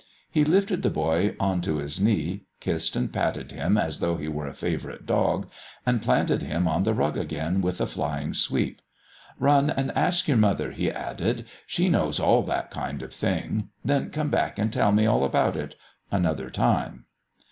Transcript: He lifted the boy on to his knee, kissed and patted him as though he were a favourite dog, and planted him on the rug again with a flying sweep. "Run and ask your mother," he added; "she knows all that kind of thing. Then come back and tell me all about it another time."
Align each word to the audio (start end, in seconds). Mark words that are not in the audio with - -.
He 0.31 0.43
lifted 0.43 0.81
the 0.81 0.89
boy 0.89 1.35
on 1.39 1.61
to 1.61 1.77
his 1.77 2.01
knee, 2.01 2.45
kissed 2.59 2.95
and 2.95 3.13
patted 3.13 3.51
him 3.51 3.77
as 3.77 3.99
though 3.99 4.17
he 4.17 4.27
were 4.27 4.47
a 4.47 4.53
favourite 4.55 5.05
dog, 5.05 5.47
and 5.85 6.01
planted 6.01 6.41
him 6.41 6.67
on 6.67 6.81
the 6.81 6.95
rug 6.95 7.15
again 7.17 7.61
with 7.61 7.79
a 7.79 7.85
flying 7.85 8.33
sweep. 8.33 8.81
"Run 9.37 9.69
and 9.69 9.91
ask 9.91 10.27
your 10.27 10.37
mother," 10.37 10.71
he 10.71 10.89
added; 10.89 11.45
"she 11.67 11.87
knows 11.87 12.19
all 12.19 12.41
that 12.41 12.71
kind 12.71 13.03
of 13.03 13.13
thing. 13.13 13.69
Then 13.85 14.09
come 14.09 14.31
back 14.31 14.57
and 14.57 14.73
tell 14.73 14.91
me 14.91 15.05
all 15.05 15.23
about 15.23 15.55
it 15.55 15.75
another 16.11 16.49
time." 16.49 17.05